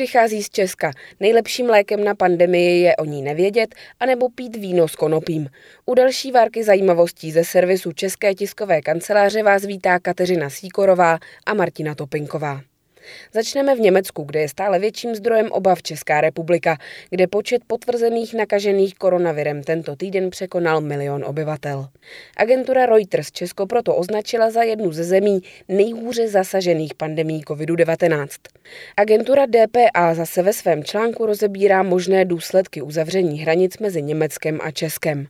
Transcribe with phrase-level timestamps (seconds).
[0.00, 0.92] přichází z Česka.
[1.20, 5.48] Nejlepším lékem na pandemii je o ní nevědět, anebo pít víno s konopím.
[5.86, 11.94] U další várky zajímavostí ze servisu České tiskové kanceláře vás vítá Kateřina Síkorová a Martina
[11.94, 12.69] Topinková.
[13.32, 16.78] Začneme v Německu, kde je stále větším zdrojem obav Česká republika,
[17.10, 21.88] kde počet potvrzených nakažených koronavirem tento týden překonal milion obyvatel.
[22.36, 28.28] Agentura Reuters Česko proto označila za jednu ze zemí nejhůře zasažených pandemí COVID-19.
[28.96, 35.26] Agentura DPA zase ve svém článku rozebírá možné důsledky uzavření hranic mezi Německem a Českem.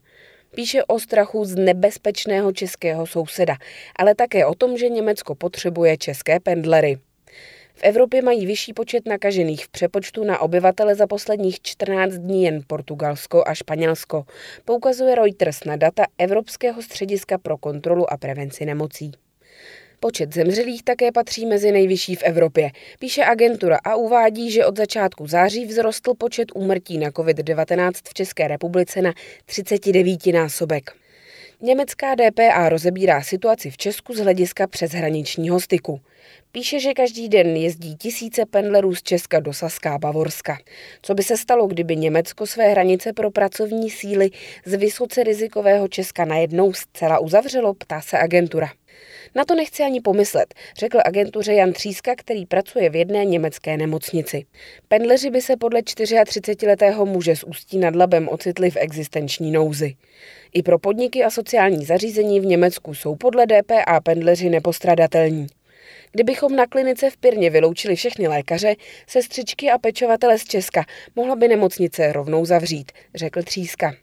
[0.55, 3.55] Píše o strachu z nebezpečného českého souseda,
[3.95, 6.97] ale také o tom, že Německo potřebuje české pendlery.
[7.81, 12.61] V Evropě mají vyšší počet nakažených v přepočtu na obyvatele za posledních 14 dní jen
[12.67, 14.25] Portugalsko a Španělsko,
[14.65, 19.11] poukazuje Reuters na data Evropského střediska pro kontrolu a prevenci nemocí.
[19.99, 25.27] Počet zemřelých také patří mezi nejvyšší v Evropě, píše agentura a uvádí, že od začátku
[25.27, 29.13] září vzrostl počet úmrtí na COVID-19 v České republice na
[29.45, 31.00] 39 násobek.
[31.63, 36.01] Německá DPA rozebírá situaci v Česku z hlediska přeshraničního styku.
[36.51, 40.57] Píše, že každý den jezdí tisíce pendlerů z Česka do Saská Bavorska.
[41.01, 44.29] Co by se stalo, kdyby Německo své hranice pro pracovní síly
[44.65, 48.69] z vysoce rizikového Česka najednou zcela uzavřelo, ptá se agentura.
[49.35, 54.45] Na to nechci ani pomyslet, řekl agentuře Jan Tříska, který pracuje v jedné německé nemocnici.
[54.87, 59.95] Pendleři by se podle 34-letého muže z Ústí nad Labem ocitli v existenční nouzi.
[60.53, 65.47] I pro podniky a sociální zařízení v Německu jsou podle DPA pendleři nepostradatelní.
[66.11, 68.75] Kdybychom na klinice v Pirně vyloučili všechny lékaře,
[69.07, 73.93] sestřičky a pečovatele z Česka, mohla by nemocnice rovnou zavřít, řekl Tříska.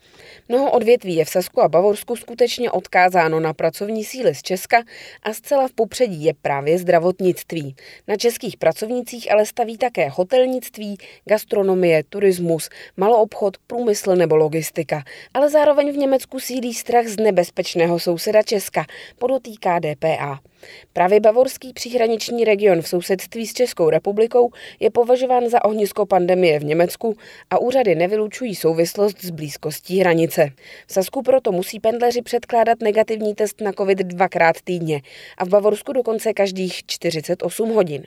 [0.51, 4.83] Mnoho odvětví je v Sasku a Bavorsku skutečně odkázáno na pracovní síly z Česka
[5.23, 7.77] a zcela v popředí je právě zdravotnictví.
[8.09, 15.03] Na českých pracovnících ale staví také hotelnictví, gastronomie, turismus, maloobchod, průmysl nebo logistika.
[15.35, 18.87] Ale zároveň v Německu sílí strach z nebezpečného souseda Česka,
[19.19, 20.41] podotýká DPA.
[20.93, 26.65] Právě bavorský příhraniční region v sousedství s Českou republikou je považován za ohnisko pandemie v
[26.65, 27.17] Německu
[27.51, 30.51] a úřady nevylučují souvislost s blízkostí hranice.
[30.87, 35.03] V Sasku proto musí pendleři předkládat negativní test na COVID dvakrát týdně
[35.39, 38.03] a v Bavorsku dokonce každých 48 hodin.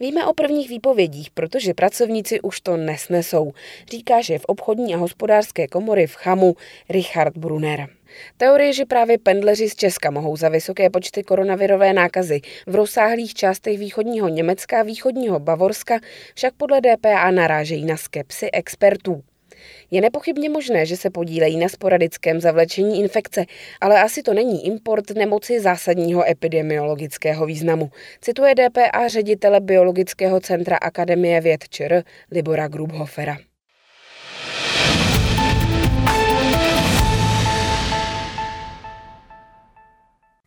[0.00, 3.52] Víme o prvních výpovědích, protože pracovníci už to nesnesou,
[3.90, 6.56] říká šéf obchodní a hospodářské komory v Chamu
[6.88, 7.88] Richard Brunner.
[8.36, 13.78] Teorie, že právě pendleři z Česka mohou za vysoké počty koronavirové nákazy v rozsáhlých částech
[13.78, 16.00] východního Německa a východního Bavorska
[16.34, 19.22] však podle DPA narážejí na skepsy expertů.
[19.90, 23.44] Je nepochybně možné, že se podílejí na sporadickém zavlečení infekce,
[23.80, 27.90] ale asi to není import nemoci zásadního epidemiologického významu,
[28.20, 33.36] cituje DPA ředitele Biologického centra Akademie věd ČR Libora Grubhofera.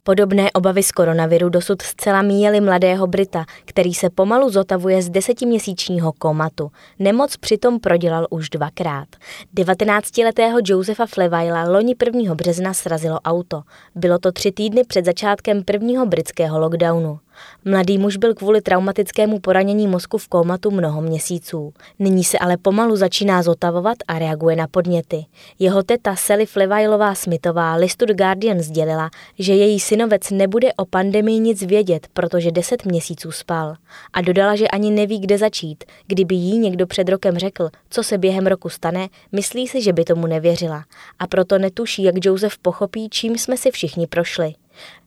[0.09, 6.11] Podobné obavy z koronaviru dosud zcela míjeli mladého Brita, který se pomalu zotavuje z desetiměsíčního
[6.11, 6.71] komatu.
[6.99, 9.07] Nemoc přitom prodělal už dvakrát.
[9.55, 12.35] 19-letého Josefa Flevaila loni 1.
[12.35, 13.61] března srazilo auto.
[13.95, 17.19] Bylo to tři týdny před začátkem prvního britského lockdownu.
[17.65, 21.73] Mladý muž byl kvůli traumatickému poranění mozku v kómatu mnoho měsíců.
[21.99, 25.25] Nyní se ale pomalu začíná zotavovat a reaguje na podněty.
[25.59, 31.39] Jeho teta Sally Flevailová Smithová listu The Guardian sdělila, že její synovec nebude o pandemii
[31.39, 33.75] nic vědět, protože 10 měsíců spal.
[34.13, 35.83] A dodala, že ani neví, kde začít.
[36.07, 40.05] Kdyby jí někdo před rokem řekl, co se během roku stane, myslí si, že by
[40.05, 40.83] tomu nevěřila.
[41.19, 44.53] A proto netuší, jak Joseph pochopí, čím jsme si všichni prošli.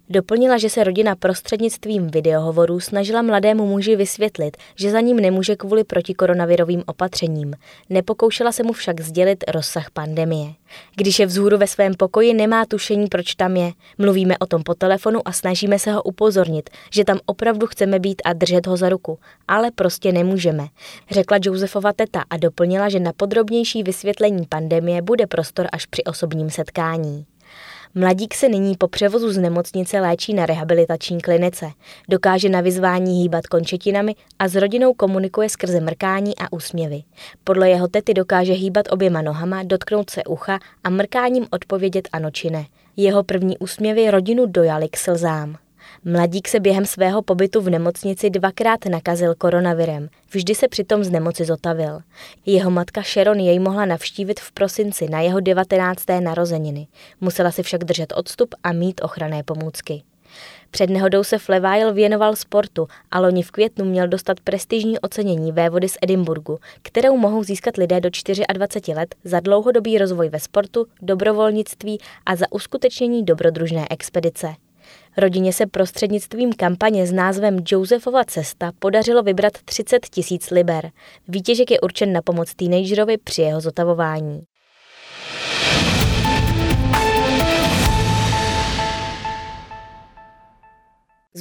[0.09, 5.85] Doplnila, že se rodina prostřednictvím videohovorů snažila mladému muži vysvětlit, že za ním nemůže kvůli
[5.85, 7.55] protikoronavirovým opatřením.
[7.91, 10.53] Nepokoušela se mu však sdělit rozsah pandemie.
[10.97, 13.73] Když je vzhůru ve svém pokoji, nemá tušení, proč tam je.
[13.99, 18.23] Mluvíme o tom po telefonu a snažíme se ho upozornit, že tam opravdu chceme být
[18.25, 19.19] a držet ho za ruku,
[19.49, 20.67] ale prostě nemůžeme,
[21.11, 26.51] řekla Josefova teta a doplnila, že na podrobnější vysvětlení pandemie bude prostor až při osobním
[26.51, 27.27] setkání.
[27.95, 31.71] Mladík se nyní po převozu z nemocnice léčí na rehabilitační klinice.
[32.09, 37.03] Dokáže na vyzvání hýbat končetinami a s rodinou komunikuje skrze mrkání a úsměvy.
[37.45, 42.51] Podle jeho tety dokáže hýbat oběma nohama, dotknout se ucha a mrkáním odpovědět ano či
[42.51, 42.67] ne.
[42.97, 45.57] Jeho první úsměvy rodinu dojali k slzám.
[46.05, 50.09] Mladík se během svého pobytu v nemocnici dvakrát nakazil koronavirem.
[50.33, 52.01] Vždy se přitom z nemoci zotavil.
[52.47, 56.05] Jeho matka Sharon jej mohla navštívit v prosinci na jeho 19.
[56.21, 56.87] narozeniny.
[57.21, 60.03] Musela si však držet odstup a mít ochranné pomůcky.
[60.71, 65.89] Před nehodou se Flevail věnoval sportu a loni v květnu měl dostat prestižní ocenění vévody
[65.89, 68.11] z Edinburgu, kterou mohou získat lidé do
[68.53, 74.55] 24 let za dlouhodobý rozvoj ve sportu, dobrovolnictví a za uskutečnění dobrodružné expedice.
[75.17, 80.91] Rodině se prostřednictvím kampaně s názvem Josefova cesta podařilo vybrat 30 tisíc liber.
[81.29, 84.43] Výtěžek je určen na pomoc teenagerovi při jeho zotavování.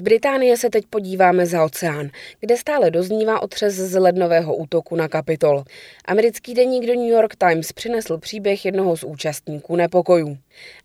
[0.01, 2.09] Británie se teď podíváme za oceán,
[2.39, 5.63] kde stále doznívá otřes z lednového útoku na Kapitol.
[6.05, 10.37] Americký deník do New York Times přinesl příběh jednoho z účastníků nepokojů.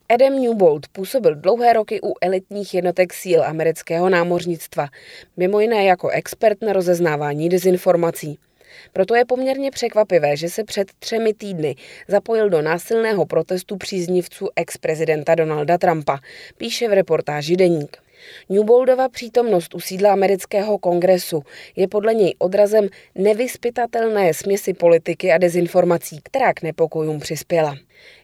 [0.09, 4.89] Adam Newbold působil dlouhé roky u elitních jednotek síl amerického námořnictva,
[5.37, 8.39] mimo jiné jako expert na rozeznávání dezinformací.
[8.93, 11.77] Proto je poměrně překvapivé, že se před třemi týdny
[12.09, 16.19] zapojil do násilného protestu příznivců ex-prezidenta Donalda Trumpa,
[16.57, 18.06] píše v reportáži Deník.
[18.49, 21.43] Newboldova přítomnost u sídla amerického kongresu
[21.77, 27.77] je podle něj odrazem nevyspytatelné směsi politiky a dezinformací, která k nepokojům přispěla.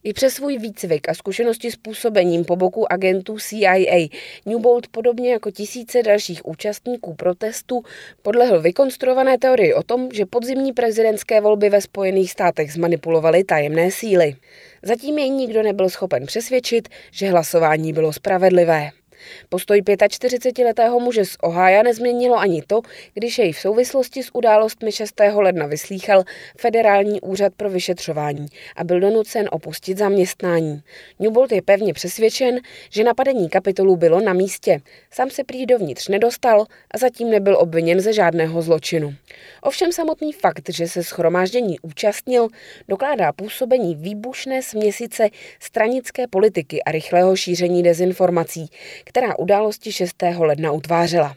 [0.05, 4.09] I přes svůj výcvik a zkušenosti s působením po boku agentů CIA
[4.47, 7.83] Newbold podobně jako tisíce dalších účastníků protestu
[8.23, 14.37] podlehl vykonstruované teorii o tom, že podzimní prezidentské volby ve Spojených státech zmanipulovaly tajemné síly.
[14.83, 19.02] Zatím jej nikdo nebyl schopen přesvědčit, že hlasování bylo spravedlivé.
[19.49, 22.81] Postoj 45-letého muže z Ohája nezměnilo ani to,
[23.15, 25.21] když jej v souvislosti s událostmi 6.
[25.35, 26.25] ledna vyslýchal
[26.59, 28.47] Federální úřad pro vyšetřování
[28.77, 30.83] a byl donucen opustit zaměstnání.
[31.19, 32.61] Newbold je pevně přesvědčen,
[32.91, 34.81] že napadení kapitolu bylo na místě.
[35.11, 39.15] Sám se prý dovnitř nedostal a zatím nebyl obviněn ze žádného zločinu.
[39.63, 42.49] Ovšem samotný fakt, že se schromáždění účastnil,
[42.89, 45.29] dokládá působení výbušné směsice
[45.61, 48.71] stranické politiky a rychlého šíření dezinformací,
[49.13, 50.23] která události 6.
[50.39, 51.37] ledna utvářela.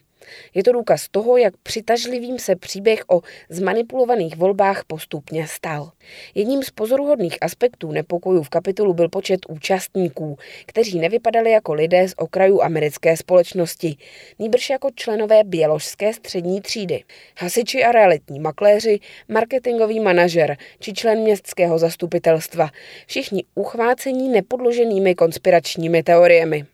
[0.54, 5.92] Je to důkaz toho, jak přitažlivým se příběh o zmanipulovaných volbách postupně stal.
[6.36, 12.14] Jedním z pozoruhodných aspektů nepokojů v kapitolu byl počet účastníků, kteří nevypadali jako lidé z
[12.18, 13.98] okrajů americké společnosti,
[14.40, 17.04] nýbrž jako členové běložské střední třídy.
[17.38, 22.70] Hasiči a realitní makléři, marketingový manažer či člen městského zastupitelstva,
[23.08, 26.66] všichni uchvácení nepodloženými konspiračními teoriemi.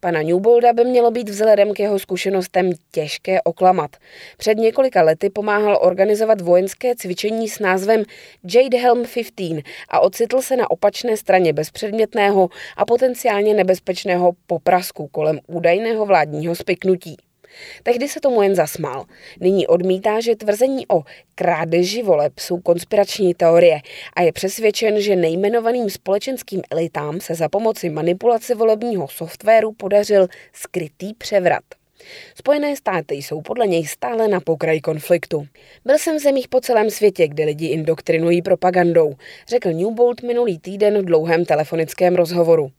[0.00, 3.90] Pana Newbolda by mělo být vzhledem k jeho zkušenostem těžké oklamat.
[4.36, 8.02] Před několika lety pomáhal organizovat vojenské cvičení s názvem
[8.54, 15.38] Jade Helm 15 a ocitl se na opačné straně bezpředmětného a potenciálně nebezpečného poprasku kolem
[15.46, 17.16] údajného vládního spiknutí.
[17.82, 19.04] Tehdy se tomu jen zasmál.
[19.40, 21.02] Nyní odmítá, že tvrzení o
[21.34, 23.80] krádeži voleb jsou konspirační teorie
[24.16, 31.14] a je přesvědčen, že nejmenovaným společenským elitám se za pomoci manipulace volebního softwaru podařil skrytý
[31.14, 31.62] převrat.
[32.34, 35.46] Spojené státy jsou podle něj stále na pokraji konfliktu.
[35.84, 39.14] Byl jsem v zemích po celém světě, kde lidi indoktrinují propagandou,
[39.48, 42.70] řekl Newbold minulý týden v dlouhém telefonickém rozhovoru.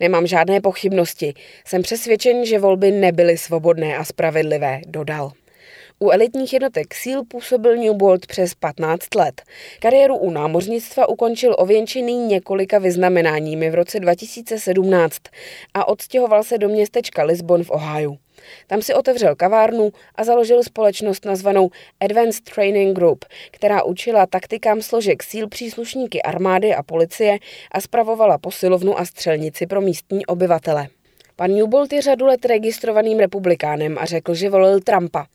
[0.00, 1.34] Nemám žádné pochybnosti.
[1.66, 5.32] Jsem přesvědčen, že volby nebyly svobodné a spravedlivé, dodal.
[5.98, 9.42] U elitních jednotek síl působil Newbold přes 15 let.
[9.80, 15.16] Kariéru u námořnictva ukončil ověnčený několika vyznamenáními v roce 2017
[15.74, 18.16] a odstěhoval se do městečka Lisbon v Ohio.
[18.66, 25.22] Tam si otevřel kavárnu a založil společnost nazvanou Advanced Training Group, která učila taktikám složek
[25.22, 27.38] síl příslušníky armády a policie
[27.72, 30.88] a spravovala posilovnu a střelnici pro místní obyvatele.
[31.38, 35.26] Pan Newbold je řadu let registrovaným republikánem a řekl, že volil Trumpa.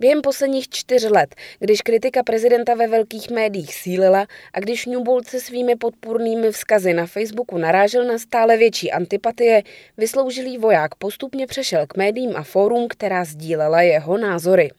[0.00, 5.40] Během posledních čtyř let, když kritika prezidenta ve velkých médiích sílila a když Newbold se
[5.40, 9.62] svými podpůrnými vzkazy na Facebooku narážel na stále větší antipatie,
[9.96, 14.70] vysloužilý voják postupně přešel k médiím a fórum, která sdílela jeho názory.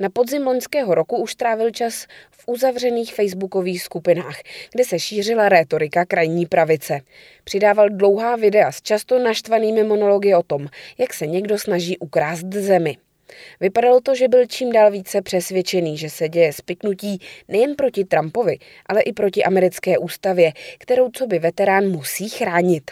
[0.00, 4.36] Na podzim loňského roku už trávil čas v uzavřených facebookových skupinách,
[4.72, 7.00] kde se šířila rétorika krajní pravice.
[7.44, 10.66] Přidával dlouhá videa s často naštvanými monology o tom,
[10.98, 12.96] jak se někdo snaží ukrást zemi.
[13.60, 17.18] Vypadalo to, že byl čím dál více přesvědčený, že se děje spiknutí
[17.48, 22.90] nejen proti Trumpovi, ale i proti americké ústavě, kterou co by veterán musí chránit.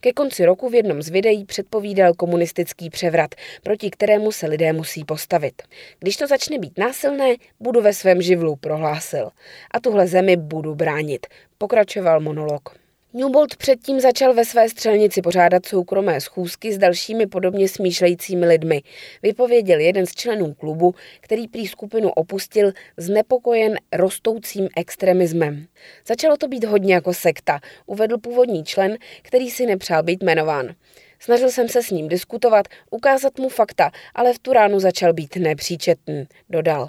[0.00, 5.04] Ke konci roku v jednom z videí předpovídal komunistický převrat, proti kterému se lidé musí
[5.04, 5.62] postavit.
[5.98, 9.30] Když to začne být násilné, budu ve svém živlu, prohlásil.
[9.70, 11.26] A tuhle zemi budu bránit,
[11.58, 12.85] pokračoval monolog.
[13.16, 18.82] Newbold předtím začal ve své střelnici pořádat soukromé schůzky s dalšími podobně smýšlejícími lidmi.
[19.22, 25.66] Vypověděl jeden z členů klubu, který prý skupinu opustil znepokojen rostoucím extremismem.
[26.06, 30.74] Začalo to být hodně jako sekta, uvedl původní člen, který si nepřál být jmenován.
[31.18, 35.36] Snažil jsem se s ním diskutovat, ukázat mu fakta, ale v tu ránu začal být
[35.36, 36.88] nepříčetný, dodal.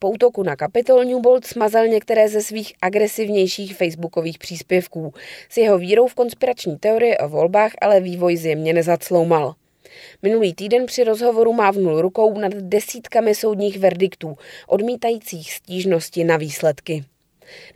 [0.00, 5.12] Po útoku na Capitol Newbold smazal některé ze svých agresivnějších facebookových příspěvků.
[5.48, 9.54] S jeho vírou v konspirační teorie o volbách ale vývoj zjemně nezacloumal.
[10.22, 14.36] Minulý týden při rozhovoru mávnul rukou nad desítkami soudních verdiktů,
[14.66, 17.04] odmítajících stížnosti na výsledky.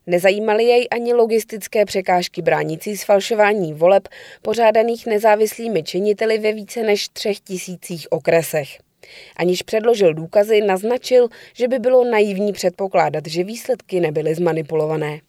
[0.07, 4.09] Nezajímaly jej ani logistické překážky bránící sfalšování voleb
[4.43, 8.92] pořádaných nezávislými činiteli ve více než třech tisících okresech.
[9.37, 15.21] Aniž předložil důkazy, naznačil, že by bylo naivní předpokládat, že výsledky nebyly zmanipulované.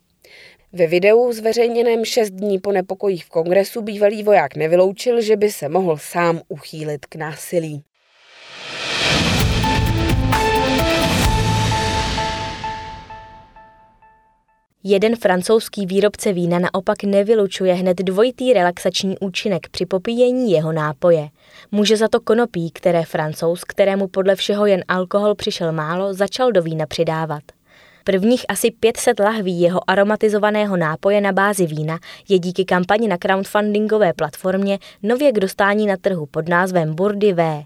[0.74, 5.70] Ve videu zveřejněném šest dní po nepokojích v kongresu bývalý voják nevyloučil, že by se
[5.70, 7.84] mohl sám uchýlit k násilí.
[14.86, 21.30] Jeden francouzský výrobce vína naopak nevylučuje hned dvojitý relaxační účinek při popíjení jeho nápoje.
[21.72, 26.62] Může za to konopí, které francouz, kterému podle všeho jen alkohol přišel málo, začal do
[26.62, 27.44] vína přidávat.
[28.04, 32.00] Prvních asi 500 lahví jeho aromatizovaného nápoje na bázi vína
[32.30, 37.66] je díky kampani na crowdfundingové platformě nově k dostání na trhu pod názvem Burdy V.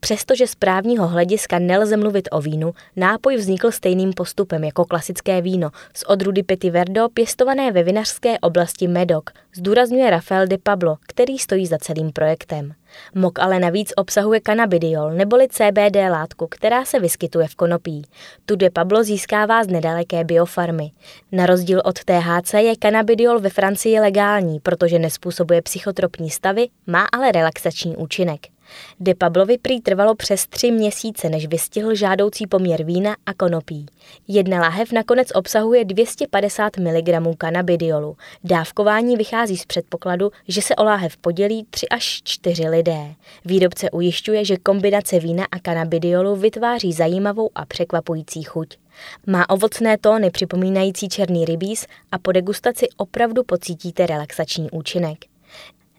[0.00, 5.70] Přestože z právního hlediska nelze mluvit o vínu, nápoj vznikl stejným postupem jako klasické víno
[5.94, 9.24] z odrudy Petit Verdo pěstované ve vinařské oblasti Medoc,
[9.56, 12.72] zdůrazňuje Rafael de Pablo, který stojí za celým projektem.
[13.14, 18.02] Mok ale navíc obsahuje cannabidiol neboli CBD látku, která se vyskytuje v konopí.
[18.46, 20.90] Tu de Pablo získává z nedaleké biofarmy.
[21.32, 27.32] Na rozdíl od THC je cannabidiol ve Francii legální, protože nespůsobuje psychotropní stavy, má ale
[27.32, 28.40] relaxační účinek.
[29.00, 33.86] De Pablovi prý trvalo přes tři měsíce, než vystihl žádoucí poměr vína a konopí.
[34.28, 38.16] Jedna lahev nakonec obsahuje 250 mg kanabidiolu.
[38.44, 43.14] Dávkování vychází z předpokladu, že se o láhev podělí 3 až 4 lidé.
[43.44, 48.76] Výrobce ujišťuje, že kombinace vína a kanabidiolu vytváří zajímavou a překvapující chuť.
[49.26, 55.29] Má ovocné tóny připomínající černý rybíz a po degustaci opravdu pocítíte relaxační účinek.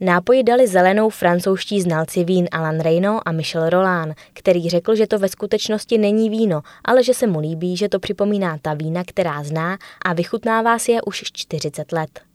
[0.03, 5.19] Nápoji dali zelenou francouzští znalci vín Alan Reyno a Michel Roland, který řekl, že to
[5.19, 9.43] ve skutečnosti není víno, ale že se mu líbí, že to připomíná ta vína, která
[9.43, 12.30] zná a vychutnává si je už 40 let.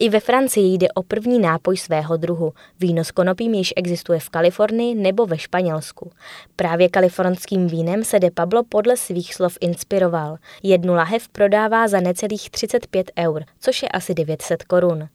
[0.00, 2.52] I ve Francii jde o první nápoj svého druhu.
[2.80, 6.10] Víno s konopím již existuje v Kalifornii nebo ve Španělsku.
[6.56, 10.36] Právě kalifornským vínem se de Pablo podle svých slov inspiroval.
[10.62, 15.08] Jednu lahev prodává za necelých 35 eur, což je asi 900 korun.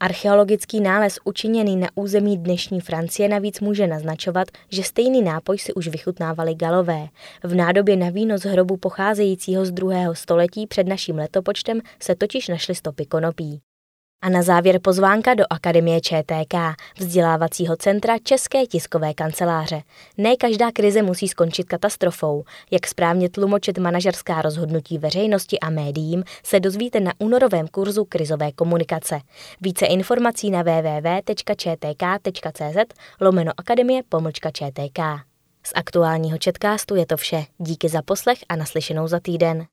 [0.00, 5.88] Archeologický nález učiněný na území dnešní Francie navíc může naznačovat, že stejný nápoj si už
[5.88, 7.08] vychutnávali galové.
[7.42, 12.48] V nádobě na víno z hrobu pocházejícího z druhého století před naším letopočtem se totiž
[12.48, 13.60] našly stopy konopí.
[14.24, 16.54] A na závěr pozvánka do Akademie ČTK,
[16.98, 19.82] vzdělávacího centra České tiskové kanceláře.
[20.18, 22.44] Ne každá krize musí skončit katastrofou.
[22.70, 29.20] Jak správně tlumočit manažerská rozhodnutí veřejnosti a médiím, se dozvíte na únorovém kurzu krizové komunikace.
[29.60, 31.34] Více informací na www.čtk.cz
[33.20, 34.98] lomeno akademie pomlčka ČTK.
[35.66, 37.44] Z aktuálního četkástu je to vše.
[37.58, 39.66] Díky za poslech a naslyšenou za týden.